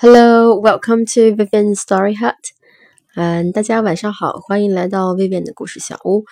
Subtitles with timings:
[0.00, 2.34] Hello, welcome to Vivian Story Hut.
[3.14, 6.24] 嗯，大家晚上好，欢迎来到 Vivian 的故事小屋。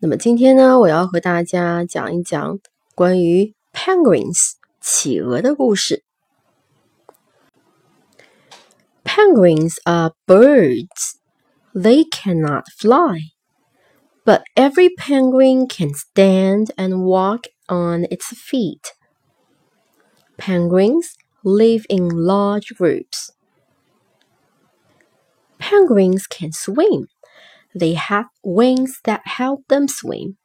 [0.00, 2.58] 那么今天呢，我要和大家讲一讲
[2.94, 6.02] 关于 penguins 企鹅的故事。
[9.04, 11.16] Penguins are birds.
[11.74, 13.32] They cannot fly,
[14.24, 18.92] but every penguin can stand and walk on its feet.
[20.36, 21.14] Penguins
[21.47, 23.31] live in large groups.
[25.59, 27.07] Penguins can swim.
[27.73, 30.35] They have wings that help them swim.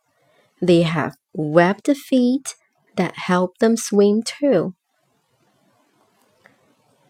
[0.61, 2.55] They have webbed feet
[2.97, 4.75] that help them swim too.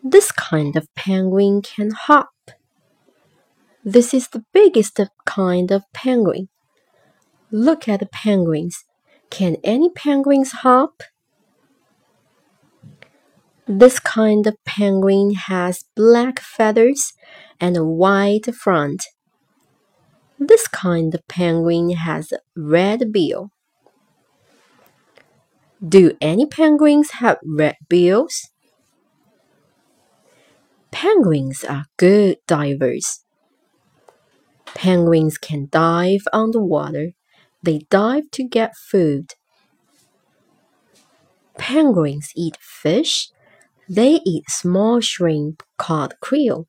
[0.03, 2.33] This kind of penguin can hop.
[3.85, 6.49] This is the biggest kind of penguin.
[7.51, 8.85] Look at the penguins.
[9.29, 11.03] Can any penguins hop?
[13.69, 17.13] This kind of penguin has black feathers
[17.61, 19.05] and a white front.
[20.39, 23.51] This kind of penguin has a red bill.
[25.87, 28.51] Do any penguins have red bills?
[30.91, 33.25] Penguins are good divers.
[34.67, 37.13] Penguins can dive underwater.
[37.63, 39.35] They dive to get food.
[41.57, 43.31] Penguins eat fish.
[43.89, 46.67] They eat small shrimp called krill.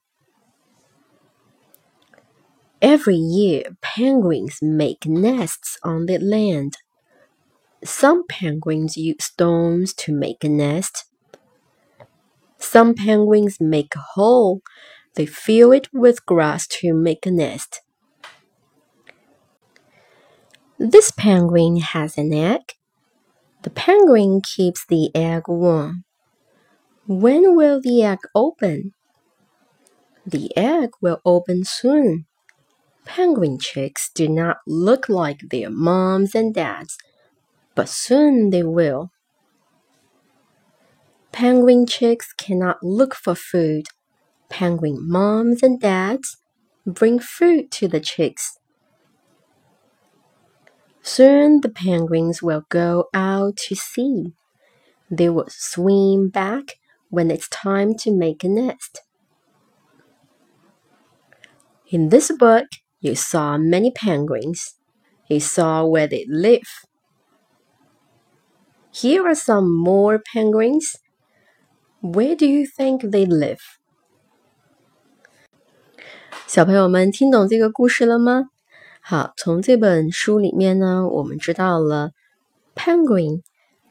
[2.82, 6.78] Every year, penguins make nests on the land.
[7.84, 11.06] Some penguins use stones to make a nest.
[12.58, 14.62] Some penguins make a hole.
[15.16, 17.82] They fill it with grass to make a nest.
[20.80, 22.62] This penguin has an egg.
[23.64, 26.06] The penguin keeps the egg warm.
[27.06, 28.94] When will the egg open?
[30.26, 32.28] The egg will open soon.
[33.04, 36.98] Penguin chicks do not look like their moms and dads,
[37.76, 39.12] but soon they will.
[41.34, 43.88] Penguin chicks cannot look for food.
[44.50, 46.38] Penguin moms and dads
[46.86, 48.60] bring food to the chicks.
[51.02, 54.32] Soon the penguins will go out to sea.
[55.12, 56.76] They will swim back
[57.13, 59.03] when it's time to make a nest.
[61.91, 62.67] In this book,
[63.01, 64.75] you saw many penguins.
[65.29, 66.69] You saw where they live.
[68.91, 70.97] Here are some more penguins.
[72.01, 73.61] Where do you think they live?
[76.47, 78.45] 小朋友们听懂这个故事了吗？
[79.01, 82.13] 好，从这本书里面呢，我们知道了
[82.75, 83.43] penguin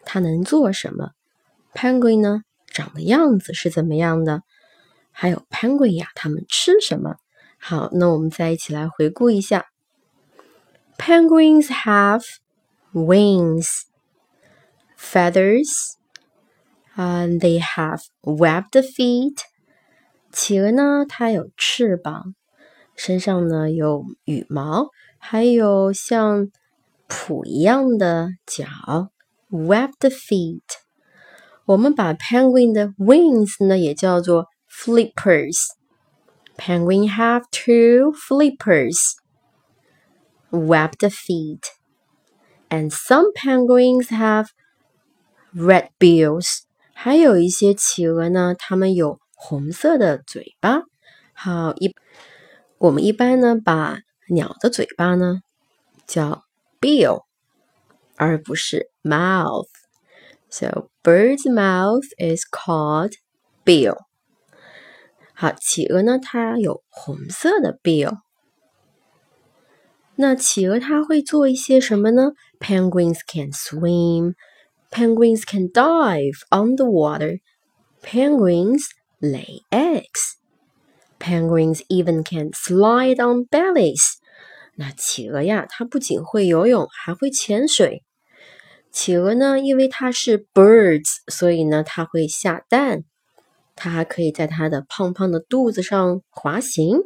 [0.04, 1.12] 它能做什么，
[1.74, 2.42] penguin 呢
[2.73, 4.43] 长的样子是怎么样的，
[5.11, 7.17] 还有 penguin 呀，它们吃什么？
[7.59, 9.67] 好，那我们再一起来回顾一下。
[10.99, 12.25] Penguins have
[12.93, 13.67] wings,
[14.99, 15.69] feathers,
[16.97, 19.39] and they have webbed feet.
[20.33, 22.35] 企鹅呢，它有翅膀，
[22.97, 24.89] 身上呢有羽毛。
[25.19, 26.49] 还有像
[27.09, 28.67] 蹼一样的脚
[29.51, 30.63] ，webbed feet。
[31.66, 38.98] 我们把 penguin 的 wings 呢也叫做 flippers。Penguin have two flippers,
[40.50, 41.62] webbed feet,
[42.70, 44.48] and some penguins have
[45.54, 46.62] red bills.
[46.94, 50.82] 还有一些企鹅呢，它们有红色的嘴巴。
[51.34, 51.94] 好，一
[52.80, 55.42] 我们一般呢把鸟的嘴巴呢
[56.08, 56.46] 叫
[56.82, 57.26] bill，
[58.16, 63.14] 而不是 mouth。So bird's mouth is called
[63.66, 63.98] bill。
[65.34, 68.18] 好，企鹅呢，它有红色的 bill。
[70.16, 72.32] 那企鹅它会做一些什么呢？
[72.60, 74.34] Penguins can swim.
[74.90, 77.40] Penguins can dive underwater.
[78.02, 78.86] Penguins
[79.20, 80.38] lay eggs.
[81.20, 84.16] Penguins even can slide on bellies.
[84.76, 88.04] 那企鹅呀，它不仅会游泳，还会潜水。
[88.93, 93.05] 企鹅呢，因为它是 birds，所以呢，它会下蛋。
[93.75, 96.99] 它还可以在它的胖胖的肚子上滑行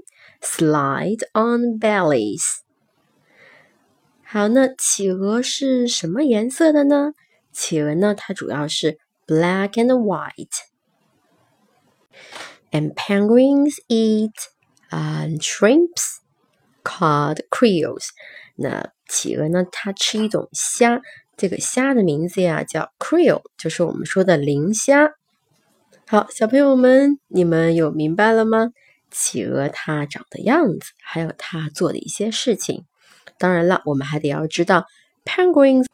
[0.43, 2.43] ，slide on bellies。
[4.25, 7.13] 好，那企鹅是什么颜色的呢？
[7.53, 10.49] 企鹅呢，它主要是 black and white。
[12.73, 14.35] And penguins eat
[14.91, 16.17] um shrimps
[16.83, 18.09] called krills。
[18.57, 21.01] 那企鹅呢，它吃一种虾，
[21.37, 25.11] 这个虾的名字呀叫 krill，就是我们说的磷虾。
[26.07, 28.71] 好，小朋友们，你们有明白了吗？
[29.11, 32.85] 企鹅它长的样子，还有它做的一些事情。
[33.39, 34.87] 当然了，我们还得要知道
[35.25, 35.87] ，penguins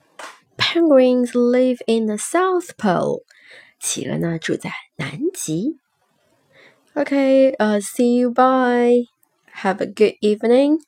[0.57, 3.23] penguins live in the South Pole。
[3.81, 5.77] 企鹅呢住在南极。
[6.95, 8.31] Okay, uh, see you.
[8.31, 9.07] Bye.
[9.63, 10.81] Have a good evening.